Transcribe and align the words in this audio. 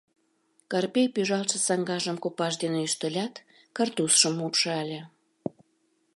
Карпей 0.71 1.07
пӱжалтше 1.15 1.57
саҥгажым 1.67 2.17
копаж 2.23 2.53
дене 2.63 2.79
ӱштылят, 2.87 3.33
картузшым 3.75 4.35
упшале. 4.47 4.99